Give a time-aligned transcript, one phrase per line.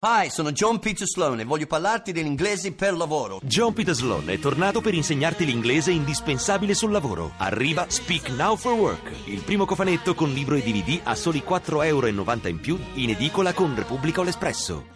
[0.00, 3.40] Hi, sono John Peter Sloan e voglio parlarti dell'inglese per lavoro.
[3.42, 7.32] John Peter Sloan è tornato per insegnarti l'inglese indispensabile sul lavoro.
[7.38, 11.84] Arriva Speak Now for Work, il primo cofanetto con libro e DVD a soli 4,90
[11.86, 14.86] euro in più in edicola con Repubblica o l'Espresso.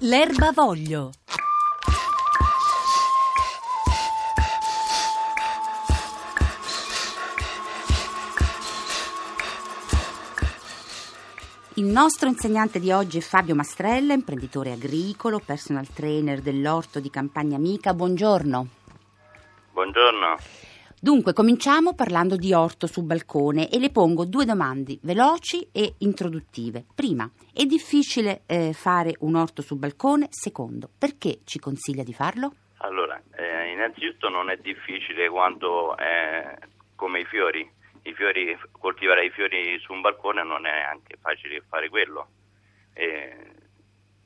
[0.00, 1.12] L'erba voglio.
[11.76, 17.56] Il nostro insegnante di oggi è Fabio Mastrella, imprenditore agricolo, personal trainer dell'orto di Campagna
[17.56, 17.92] Amica.
[17.92, 18.68] Buongiorno.
[19.72, 20.36] Buongiorno.
[21.00, 26.84] Dunque, cominciamo parlando di orto su balcone e le pongo due domande veloci e introduttive.
[26.94, 30.28] Prima, è difficile eh, fare un orto su balcone?
[30.30, 32.52] Secondo, perché ci consiglia di farlo?
[32.78, 36.56] Allora, eh, innanzitutto non è difficile quanto eh,
[36.94, 37.68] come i fiori
[38.04, 42.28] i fiori, coltivare i fiori su un balcone non è anche facile fare quello.
[42.92, 43.36] E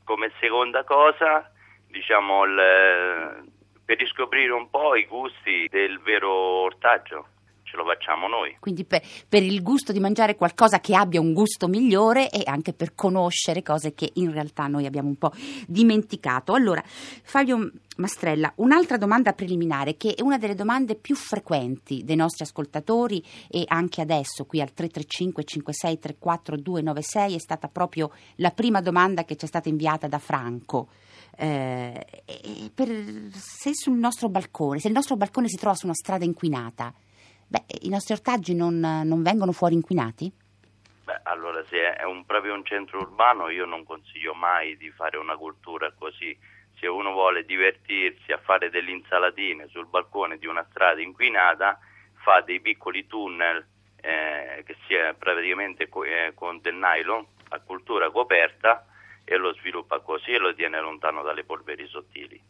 [0.05, 1.51] come seconda cosa,
[1.87, 3.51] diciamo, il,
[3.85, 7.29] per riscoprire un po' i gusti del vero ortaggio
[7.69, 8.57] ce lo facciamo noi.
[8.59, 12.73] Quindi per, per, il gusto di mangiare qualcosa che abbia un gusto migliore e anche
[12.73, 15.33] per conoscere cose che in realtà noi abbiamo un po'
[15.67, 16.55] dimenticato.
[16.55, 22.45] Allora, Fabio Mastrella, un'altra domanda preliminare che è una delle domande più frequenti dei nostri
[22.45, 28.81] ascoltatori e anche adesso qui al 335 56 34 296 è stata proprio la prima
[28.81, 30.89] domanda che ci è stata inviata da Franco.
[31.41, 32.05] Eh,
[32.75, 32.89] per,
[33.33, 36.93] se sul nostro balcone, se il nostro balcone si trova su una strada inquinata,
[37.51, 40.31] Beh, i nostri ortaggi non, non vengono fuori inquinati?
[41.05, 45.17] Beh, allora se è un, proprio un centro urbano io non consiglio mai di fare
[45.17, 46.39] una cultura così.
[46.79, 51.79] Se uno vuole divertirsi a fare delle insalatine sul balcone di una strada inquinata,
[52.17, 58.11] fa dei piccoli tunnel eh, che sia praticamente co- eh, con del nylon a cultura
[58.11, 58.87] coperta
[59.25, 62.48] e lo sviluppa così e lo tiene lontano dalle polveri sottili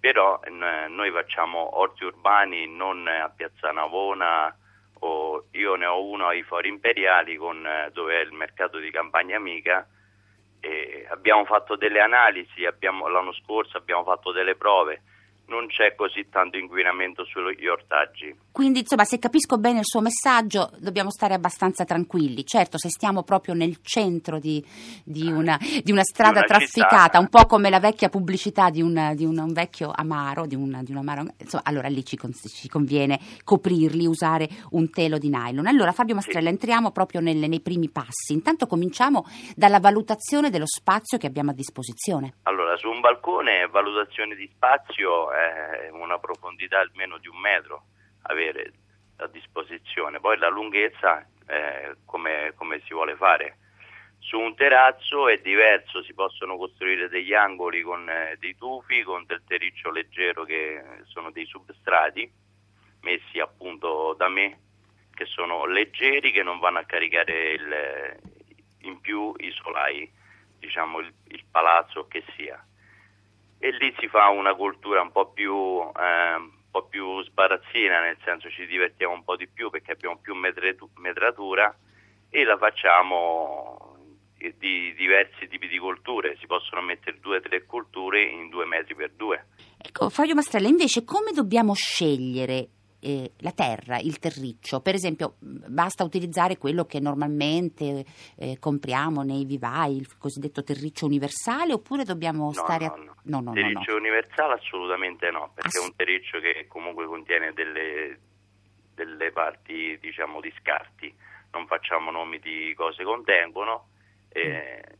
[0.00, 4.54] però noi facciamo orti urbani non a Piazza Navona
[5.00, 9.36] o io ne ho uno ai Fori Imperiali con, dove è il mercato di campagna
[9.36, 9.86] amica
[10.58, 15.02] e abbiamo fatto delle analisi abbiamo, l'anno scorso abbiamo fatto delle prove
[15.50, 18.34] non c'è così tanto inquinamento sugli ortaggi.
[18.52, 22.46] Quindi, insomma, se capisco bene il suo messaggio, dobbiamo stare abbastanza tranquilli.
[22.46, 24.64] Certo, se stiamo proprio nel centro di,
[25.04, 27.18] di, una, di una, strada di una trafficata, città.
[27.18, 31.26] un po' come la vecchia pubblicità di, una, un, un, vecchio amaro, di, un, amaro,
[31.36, 32.16] insomma, allora lì ci,
[32.46, 35.66] ci, conviene coprirli, usare un telo di nylon.
[35.66, 36.54] Allora, Fabio Mastrella, sì.
[36.54, 38.32] entriamo proprio nelle, nei primi passi.
[38.32, 42.34] Intanto cominciamo dalla valutazione dello spazio che abbiamo a disposizione.
[42.44, 47.84] Allora, su un balcone, valutazione di spazio eh, una profondità almeno di un metro
[48.22, 48.72] avere
[49.16, 53.58] a disposizione, poi la lunghezza eh, come, come si vuole fare.
[54.18, 59.24] Su un terrazzo è diverso, si possono costruire degli angoli con eh, dei tufi, con
[59.26, 62.30] del terriccio leggero che sono dei substrati
[63.00, 64.58] messi appunto da me,
[65.12, 68.16] che sono leggeri, che non vanno a caricare il,
[68.82, 70.10] in più i solai,
[70.60, 72.64] diciamo il, il palazzo che sia
[73.62, 78.16] e lì si fa una cultura un po' più, eh, un po più sbarazzina, nel
[78.24, 81.76] senso ci divertiamo un po' di più perché abbiamo più metratura
[82.30, 83.98] e la facciamo
[84.56, 88.94] di diversi tipi di colture, si possono mettere due o tre culture in due metri
[88.94, 89.48] per due.
[89.76, 92.68] Ecco, Fabio Mastrella, invece come dobbiamo scegliere
[93.00, 94.80] eh, la terra, il terriccio.
[94.80, 98.04] Per esempio, basta utilizzare quello che normalmente
[98.36, 103.40] eh, compriamo nei vivai, il cosiddetto terriccio universale, oppure dobbiamo no, stare no, no.
[103.40, 108.18] no, no terriccio universale assolutamente no, perché Ass- è un terriccio che comunque contiene delle,
[108.94, 111.12] delle parti, diciamo, di scarti.
[111.52, 113.88] Non facciamo nomi di cose contengono.
[114.28, 114.98] Eh, mm.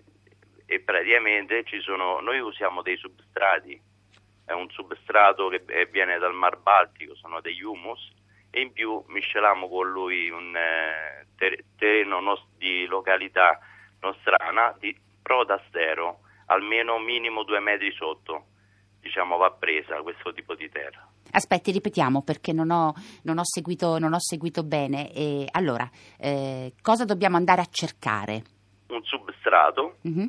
[0.67, 3.81] E praticamente ci sono, noi usiamo dei substrati
[4.51, 5.63] è un substrato che
[5.93, 8.11] viene dal Mar Baltico, sono degli humus,
[8.51, 13.61] e in più misceliamo con lui un eh, terreno nos- di località
[14.01, 18.47] nostrana di protastero, almeno minimo due metri sotto,
[18.99, 21.07] diciamo va presa questo tipo di terra.
[21.31, 22.93] Aspetti, ripetiamo perché non ho,
[23.23, 25.13] non ho, seguito, non ho seguito, bene.
[25.13, 25.89] E, allora,
[26.19, 28.43] eh, cosa dobbiamo andare a cercare?
[28.89, 30.27] Un substrato mm-hmm.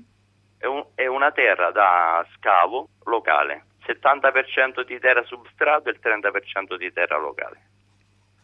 [0.59, 6.75] è, un, è una terra da scavo locale 70% di terra substrato e il 30%
[6.77, 7.59] di terra locale.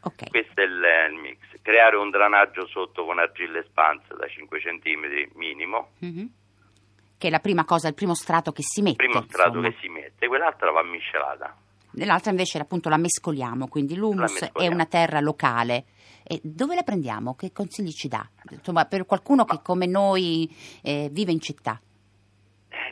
[0.02, 0.30] Okay.
[0.30, 1.40] Questo è il, il, mix.
[1.62, 5.92] Creare un drenaggio sotto con argilla espansa da 5 cm minimo.
[6.04, 6.26] Mm-hmm.
[7.18, 9.04] Che è la prima cosa, il primo strato che si mette.
[9.04, 9.70] Il primo strato insomma.
[9.70, 11.56] che si mette, quell'altra va miscelata.
[11.92, 14.76] nell'altra invece appunto la mescoliamo, quindi l'humus La è mescoliamo.
[14.76, 15.86] una terra locale.
[16.24, 17.36] E dove la prendiamo?
[17.36, 18.28] Che consigli ci dà?
[18.52, 20.54] Insomma, per qualcuno che come noi
[20.84, 21.82] eh, vive in città.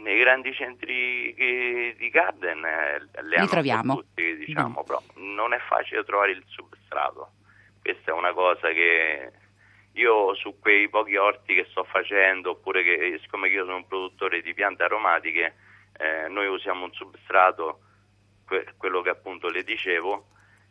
[0.05, 3.95] Eh, Nei grandi centri che- di Garden eh, le hanno un po' troviamo.
[3.95, 4.85] tutti, diciamo, Bene.
[4.85, 7.31] però non è facile trovare il substrato.
[7.81, 9.31] Questa è una cosa che
[9.93, 14.41] io su quei pochi orti che sto facendo, oppure che siccome io sono un produttore
[14.41, 15.55] di piante aromatiche,
[15.97, 17.79] eh, noi usiamo un substrato,
[18.45, 20.27] que- quello che appunto le dicevo,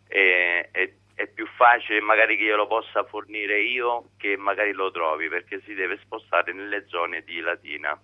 [0.08, 4.90] e è, è più facile magari che io lo possa fornire io che magari lo
[4.90, 7.98] trovi, perché si deve spostare nelle zone di Latina,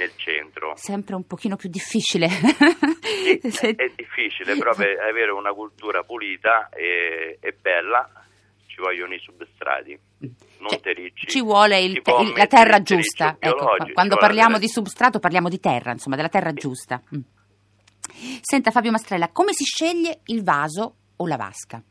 [0.00, 0.72] nel centro.
[0.76, 2.28] Sempre un pochino più difficile.
[2.28, 3.38] Sì,
[3.68, 8.08] è, è difficile, però per avere una cultura pulita e, e bella
[8.66, 11.26] ci vogliono i substrati, non Cioè, terricci.
[11.26, 13.36] Ci vuole il il- la terra giusta.
[13.38, 17.00] Ecco, quando parliamo di substrato parliamo di terra, insomma, della terra giusta.
[17.14, 17.20] Mm.
[18.40, 21.82] Senta Fabio Mastrella, come si sceglie il vaso o la vasca?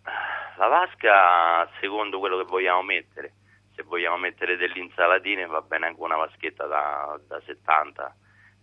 [0.58, 3.34] La vasca, secondo quello che vogliamo mettere,
[3.80, 8.14] se vogliamo mettere delle insalatine va bene anche una vaschetta da, da 70,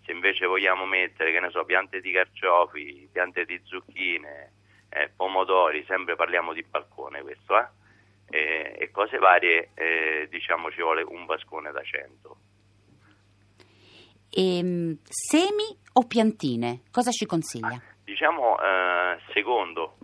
[0.04, 4.52] se invece vogliamo mettere, che ne so, piante di carciofi, piante di zucchine,
[4.90, 7.66] eh, pomodori, sempre parliamo di balcone questo, eh?
[8.28, 12.36] E, e cose varie, eh, diciamo ci vuole un vascone da 100.
[14.32, 16.82] Ehm, semi o piantine?
[16.90, 17.80] Cosa ci consiglia?
[18.04, 19.96] Diciamo, eh, secondo,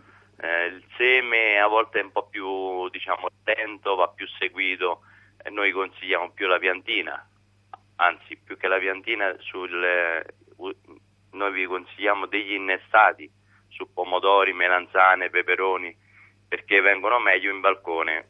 [0.43, 5.03] eh, il seme a volte è un po' più diciamo, lento, va più seguito,
[5.43, 7.27] e noi consigliamo più la piantina,
[7.97, 10.25] anzi più che la piantina, sul, eh,
[11.31, 13.31] noi vi consigliamo degli innestati
[13.69, 15.97] su pomodori, melanzane, peperoni,
[16.47, 18.29] perché vengono meglio in balcone,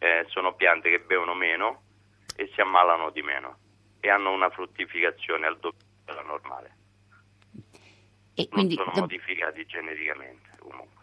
[0.00, 1.82] Eh, sono piante che bevono meno
[2.36, 3.58] e si ammalano di meno
[4.00, 6.70] e hanno una fruttificazione al doppio della normale.
[8.36, 10.97] E non quindi sono do- modificati genericamente comunque.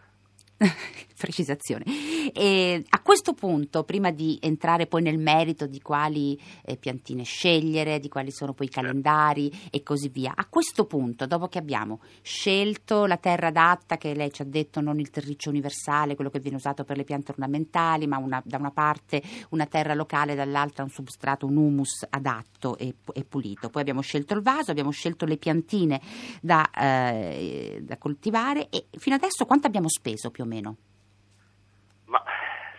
[1.16, 1.84] precisazione.
[2.32, 7.98] E a questo punto, prima di entrare poi nel merito di quali eh, piantine scegliere,
[7.98, 8.88] di quali sono poi i Certo.
[8.88, 14.14] calendari e così via, a questo punto, dopo che abbiamo scelto la terra adatta, che
[14.14, 17.30] lei ci ha detto non il terriccio universale, quello che viene usato per le piante
[17.30, 22.76] ornamentali, ma una- da una parte una terra locale, dall'altra un substrato, un humus adatto
[22.76, 23.70] e, e pulito.
[23.70, 26.00] Poi abbiamo scelto il vaso, abbiamo scelto le piantine
[26.40, 30.45] da, eh, da coltivare e fino adesso quanto abbiamo speso più o meno?
[32.06, 32.22] Ma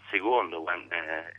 [0.09, 1.33] secondo, eh,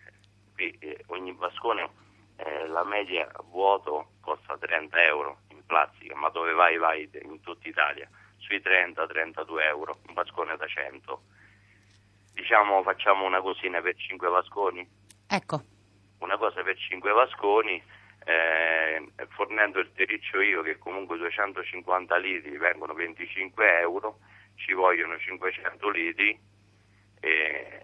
[0.55, 1.89] qui, eh, ogni vascone,
[2.37, 7.69] eh, la media vuoto costa 30 euro in plastica, ma dove vai vai in tutta
[7.69, 11.23] Italia, sui 30-32 euro, un vascone da 100.
[12.33, 14.89] Diciamo facciamo una cosina per 5 vasconi,
[15.31, 15.63] Ecco,
[16.21, 17.83] una cosa per 5 vasconi,
[18.25, 24.21] eh, fornendo il terriccio io che comunque 250 litri vengono 25 euro,
[24.59, 26.39] ci vogliono 500 litri
[27.21, 27.83] e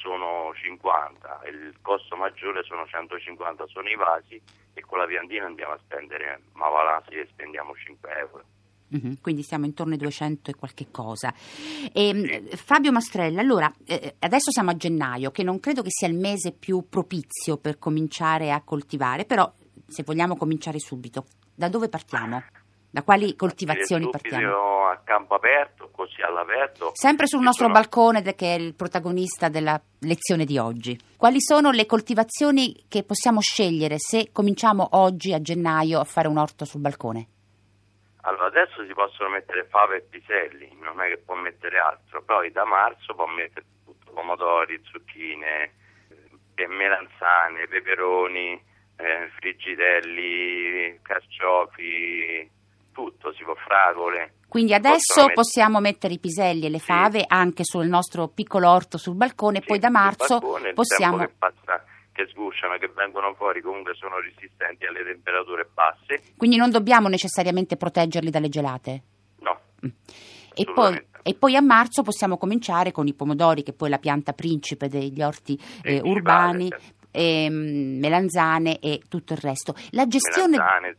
[0.00, 4.40] sono 50, il costo maggiore sono 150, sono i vasi
[4.72, 8.44] e con la piantina andiamo a spendere, ma va là si spendiamo 5 euro.
[8.88, 11.32] Mhm, quindi siamo intorno ai 200 e qualche cosa.
[11.92, 16.16] Ehm, Fabio Mastrella, allora, eh, adesso siamo a gennaio, che non credo che sia il
[16.16, 19.52] mese più propizio per cominciare a coltivare, però
[19.86, 22.42] se vogliamo cominciare subito, da dove partiamo?
[22.92, 24.88] Da quali coltivazioni partiamo?
[24.88, 26.90] a campo aperto, così all'aperto.
[26.94, 30.98] Sempre sul nostro sono- balcone, che è il protagonista della lezione di oggi.
[31.16, 36.38] Quali sono le coltivazioni che possiamo scegliere se cominciamo oggi a gennaio a fare un
[36.38, 37.28] orto sul balcone?
[38.22, 42.50] Allora, adesso si possono mettere fave e piselli, non è che può mettere altro, poi
[42.50, 45.72] da marzo può mettere tutto, pomodori, zucchine,
[46.56, 48.60] eh, melanzane, peperoni,
[48.96, 52.50] eh, frigidelli, carciofi,
[53.04, 54.34] tutto, si può fragole.
[54.48, 56.86] Quindi adesso mettere- possiamo mettere i piselli e le Sì.
[56.86, 61.16] fave anche sul nostro piccolo orto sul balcone, e Sì, poi da marzo balcone, possiamo...
[61.18, 66.34] che passa, che sgusciano, che vengono fuori, comunque sono resistenti alle temperature basse.
[66.36, 69.02] Quindi non dobbiamo necessariamente proteggerli dalle gelate.
[69.38, 69.58] No,
[70.52, 73.98] E poi, e poi a marzo possiamo cominciare con i pomodori, che poi è la
[73.98, 76.94] pianta principe degli orti eh, urbani, certo.
[77.12, 79.74] ehm, melanzane e tutto il resto.
[79.90, 80.96] La gestione, melanzane.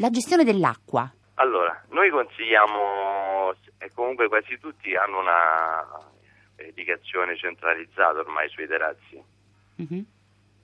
[0.00, 1.10] La gestione dell'acqua.
[1.34, 5.86] Allora, noi consigliamo, e comunque quasi tutti hanno una
[6.56, 9.22] irrigazione centralizzata ormai sui terrazzi,
[9.76, 10.04] Mhm.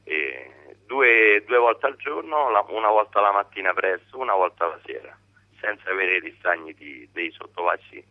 [0.02, 5.16] e due, due volte al giorno, una volta la mattina presto, una volta la sera,
[5.60, 8.04] senza avere ristagni di- dei sottovasi.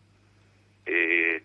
[0.86, 1.44] E,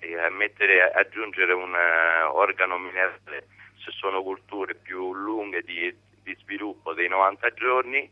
[0.00, 3.46] e a mettere- aggiungere un eh, organo minerale
[3.84, 5.94] se sono culture più lunghe di,
[6.30, 8.10] di sviluppo dei 90 giorni,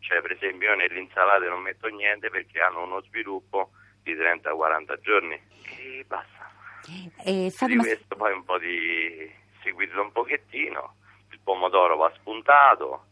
[0.00, 3.70] Cioè, per esempio, io nelle insalate non metto niente perché hanno uno sviluppo
[4.02, 5.40] di 30-40 giorni
[5.78, 6.50] e basta.
[7.24, 9.32] Eh, Di questo poi un po' di
[9.62, 10.96] seguirlo un pochettino.
[11.30, 13.06] Il pomodoro va spuntato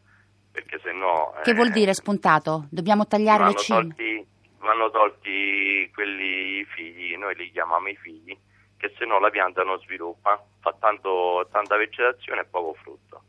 [0.51, 1.33] perché se no...
[1.41, 2.67] che vuol dire spuntato?
[2.69, 3.79] Dobbiamo tagliare le vanno cime?
[3.79, 4.27] tolti,
[4.59, 8.37] vanno tolti quelli figli, noi li chiamiamo i figli,
[8.77, 13.23] che se no la pianta non sviluppa, fa tanto, tanta vegetazione e poco frutto.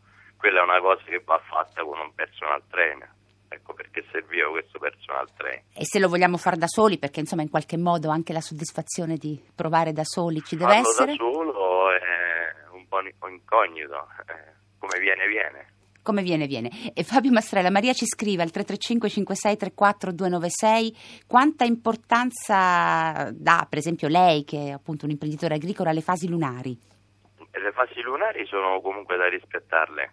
[0.45, 3.09] Quella è una cosa che va fatta con un personal trainer.
[3.49, 5.63] Ecco perché serviva questo personal trainer.
[5.73, 9.17] E se lo vogliamo fare da soli, perché insomma in qualche modo anche la soddisfazione
[9.17, 11.17] di provare da soli ci deve Farlo essere.
[11.17, 15.73] da solo è un po' incognito, eh, come viene viene.
[16.03, 16.93] Come viene, viene.
[16.93, 23.79] E Fabio Mastrella, Maria ci scrive al 335 56 34 296 quanta importanza dà, per
[23.79, 26.79] esempio lei, che è appunto un imprenditore agricolo, alle fasi lunari.
[27.51, 30.13] Le fasi lunari sono comunque da rispettarle,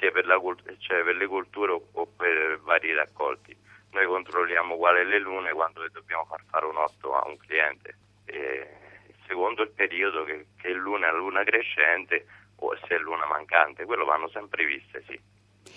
[0.00, 0.40] sia per, la
[0.78, 3.54] cioè per le colture o, per vari raccolti.
[3.92, 7.94] Noi controlliamo quale le lune quando dobbiamo far fare un orto a un cliente.
[8.24, 8.66] E
[9.26, 12.26] secondo il periodo che, che è luna luna crescente
[12.56, 15.20] o se è luna mancante, quello vanno sempre viste, sì.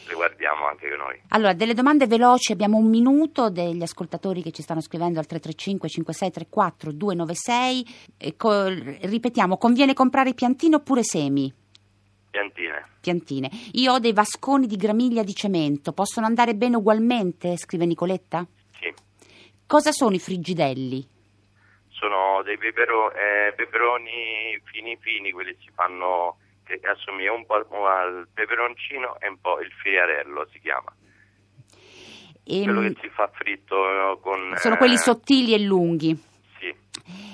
[0.05, 1.21] Le guardiamo anche noi.
[1.29, 5.89] Allora, delle domande veloci, abbiamo un minuto degli ascoltatori che ci stanno scrivendo al 335
[5.89, 8.13] 56 34 296.
[8.17, 11.62] E co- ripetiamo, conviene comprare piantine oppure semi?
[12.33, 12.83] Piantine.
[12.99, 13.49] Piantine.
[13.73, 17.55] Io ho dei vasconi di gramiglia di cemento, possono andare bene ugualmente?
[17.57, 18.43] Scrive Nicoletta.
[18.79, 18.91] Sì.
[19.67, 21.07] Cosa sono i frigidelli?
[21.89, 27.53] Sono dei pepero- eh, peperoni fini fini, quelli si fanno che assomiglia un po'
[27.85, 30.91] al peperoncino e un po' il friarello si chiama.
[32.45, 34.55] Ehm, Quello che si fa fritto eh, con...
[34.57, 36.31] sono eh, quelli sottili e lunghi.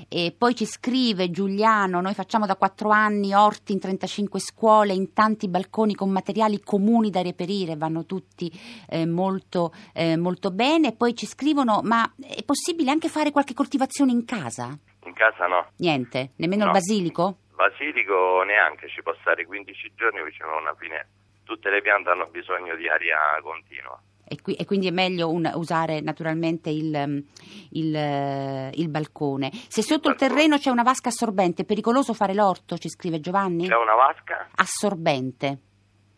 [0.08, 5.14] E poi ci scrive Giuliano, noi facciamo da quattro anni orti in 35 scuole, in
[5.14, 8.52] tanti balconi con materiali comuni da reperire, vanno tutti
[8.90, 10.94] eh, molto, eh, molto bene.
[10.94, 14.78] Poi ci scrivono, ma è possibile anche fare qualche coltivazione in casa?
[15.06, 15.72] in casa no.
[15.78, 16.74] Niente, nemmeno il No.
[16.74, 17.38] basilico?
[17.56, 21.08] Basilico neanche, ci può stare 15 giorni vicino a una finestra.
[21.44, 24.00] Tutte le piante hanno bisogno di aria continua.
[24.30, 27.24] E, qui- e quindi è meglio un- usare naturalmente il, um,
[27.72, 29.50] il, eh, il balcone.
[29.68, 33.68] Se sotto il terreno c'è una vasca assorbente, è pericoloso fare l'orto, ci scrive Giovanni?
[33.68, 34.48] C'è una vasca?
[34.56, 35.58] Assorbente.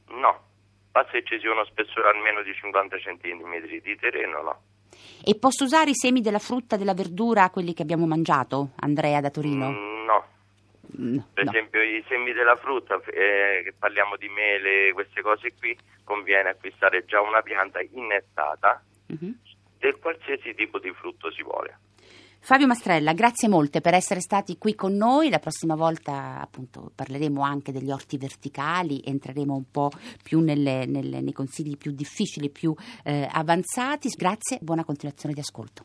[0.10, 0.39] No.
[0.91, 4.62] Basta che ci sia uno spessore almeno di 50 cm di terreno, no.
[5.24, 9.30] E posso usare i semi della frutta della verdura, quelli che abbiamo mangiato, Andrea da
[9.30, 9.70] Torino?
[9.70, 10.25] Mm, no.
[11.00, 11.52] Mm, Per no.
[11.52, 17.06] esempio i semi della frutta, eh, che parliamo di mele, queste cose qui, conviene acquistare
[17.06, 19.38] già una pianta innettata Mhm.
[19.80, 21.78] del qualsiasi tipo di frutto si vuole.
[22.44, 25.30] Fabio Mastrella, grazie molte per essere stati qui con noi.
[25.30, 29.92] La prossima volta appunto parleremo anche degli orti verticali, entreremo un po'
[30.24, 34.10] più nelle- nelle- nei consigli più difficili, più eh, avanzati.
[34.18, 35.84] Grazie, buona continuazione di ascolto.